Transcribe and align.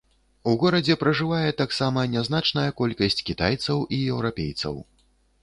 У 0.51 0.53
горадзе 0.61 0.95
пражывае 1.03 1.51
таксама 1.61 2.07
нязначная 2.15 2.65
колькасць 2.81 3.23
кітайцаў 3.29 3.85
і 4.01 4.03
еўрапейцаў. 4.17 4.83